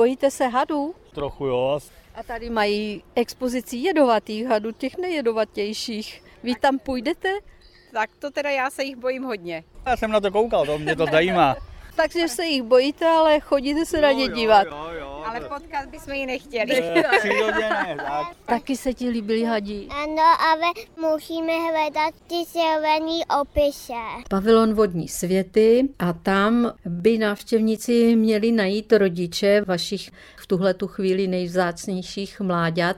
[0.00, 0.94] Bojíte se hadů?
[1.14, 1.80] Trochu jo.
[2.14, 6.22] A tady mají expozici jedovatých hadů, těch nejedovatějších.
[6.42, 7.28] Vy tam půjdete?
[7.92, 9.64] Tak to teda já se jich bojím hodně.
[9.86, 11.56] Já jsem na to koukal, to mě to zajímá.
[11.96, 14.66] Takže se jich bojíte, ale chodíte se na ně dívat.
[14.66, 16.82] Jo, jo, Ale potkat bychom ji nechtěli.
[17.18, 18.36] Přirozené, tak.
[18.46, 19.88] Taky se ti líbili hadí.
[19.90, 23.92] Ano, ale musíme hledat ty silvený opisy.
[24.28, 31.26] Pavilon vodní světy a tam by návštěvníci měli najít rodiče vašich v tuhle tu chvíli
[31.26, 32.96] nejvzácnějších mláďat,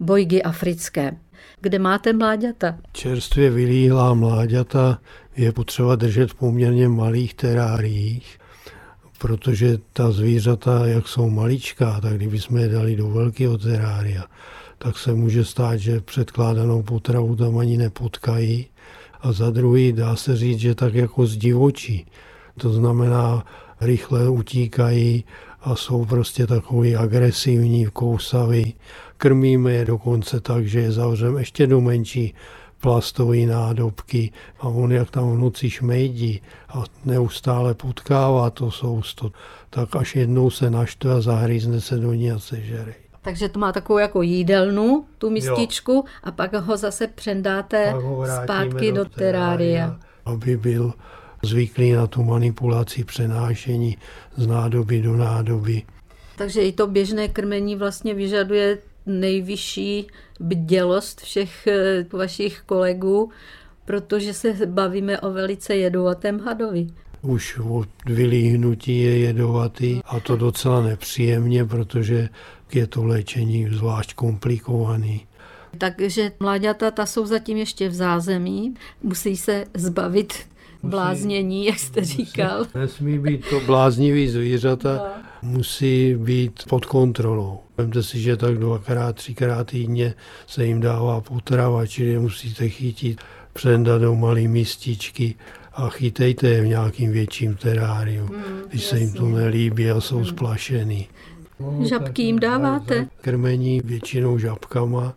[0.00, 1.16] bojgy africké.
[1.60, 2.78] Kde máte mláďata?
[2.92, 4.98] Čerstvě vylíhlá mláďata
[5.36, 8.38] je potřeba držet v poměrně malých teráriích,
[9.18, 14.24] protože ta zvířata, jak jsou maličká, tak kdybychom je dali do velkého terária,
[14.78, 18.66] tak se může stát, že předkládanou potravu tam ani nepotkají.
[19.20, 22.06] A za druhý dá se říct, že tak jako z divočí.
[22.60, 23.44] To znamená,
[23.80, 25.24] rychle utíkají
[25.60, 28.74] a jsou prostě takový agresivní, kousaví.
[29.16, 32.34] Krmíme je dokonce tak, že je zavřeme ještě do menší
[32.86, 39.32] plastové nádobky a on jak tam v noci šmejdí a neustále potkává to sousto,
[39.70, 42.94] tak až jednou se naštve a zahřízne se do ní a sežere.
[43.22, 48.92] Takže to má takovou jako jídelnu, tu mističku, a pak ho zase přendáte ho zpátky
[48.92, 49.98] do terária.
[50.24, 50.92] Aby byl
[51.42, 53.96] zvyklý na tu manipulaci přenášení
[54.36, 55.82] z nádoby do nádoby.
[56.36, 60.06] Takže i to běžné krmení vlastně vyžaduje nejvyšší
[60.40, 63.30] bdělost všech eh, vašich kolegů,
[63.84, 66.86] protože se bavíme o velice jedovatém hadovi.
[67.22, 72.28] Už od vylíhnutí je jedovatý a to docela nepříjemně, protože
[72.74, 75.26] je to léčení zvlášť komplikovaný.
[75.78, 80.34] Takže mláďata ta jsou zatím ještě v zázemí, musí se zbavit
[80.86, 82.66] bláznění, jak jste říkal.
[82.74, 85.02] Nesmí být to bláznivý zvířata,
[85.42, 87.58] musí být pod kontrolou.
[87.78, 90.14] Vemte si, že tak dvakrát, třikrát týdně
[90.46, 93.20] se jim dává potrava, čili musíte chytit,
[93.52, 95.34] přendat do malé mističky
[95.72, 98.30] a chytejte je v nějakým větším teráriu,
[98.68, 101.08] když se jim to nelíbí a jsou splašený.
[101.88, 103.08] Žabky jim dáváte?
[103.20, 105.14] Krmení většinou žabkama.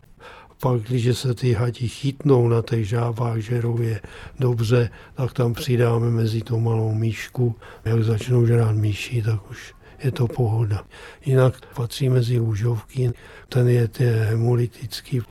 [0.61, 4.01] Pak, když se ty hadi chytnou na těch žábách, žerou je
[4.39, 7.55] dobře, tak tam přidáme mezi tou malou míšku.
[7.85, 10.85] Jak začnou žrát myši, tak už je to pohoda.
[11.25, 13.11] Jinak patří mezi úžovky,
[13.49, 15.21] ten je hemolytický.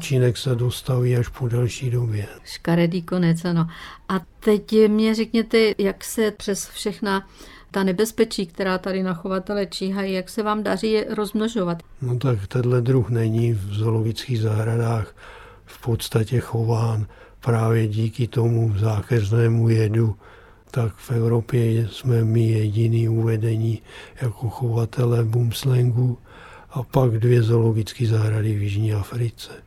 [0.00, 2.26] Činek se dostaví až po delší době.
[2.44, 3.66] Škaredý konec, ano.
[4.08, 7.26] A teď mě řekněte, jak se přes všechna
[7.70, 11.82] ta nebezpečí, která tady na chovatele číhají, jak se vám daří je rozmnožovat?
[12.02, 15.14] No tak tenhle druh není v zoologických zahradách
[15.64, 17.06] v podstatě chován
[17.40, 20.16] právě díky tomu zákeřnému jedu.
[20.70, 23.82] Tak v Evropě jsme my jediný uvedení
[24.22, 26.18] jako chovatele bumslengu
[26.70, 29.65] a pak dvě zoologické zahrady v Jižní Africe.